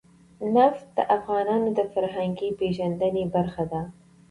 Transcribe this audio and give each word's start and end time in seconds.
نفت 0.55 0.85
د 0.97 0.99
افغانانو 1.17 1.67
د 1.77 1.79
فرهنګي 1.93 2.49
پیژندنې 2.59 3.23
برخه 3.35 3.63
ده. 3.71 3.81